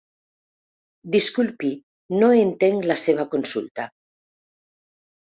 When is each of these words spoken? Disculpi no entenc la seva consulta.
Disculpi 1.17 1.71
no 2.23 2.31
entenc 2.47 2.91
la 2.95 3.01
seva 3.05 3.29
consulta. 3.37 3.91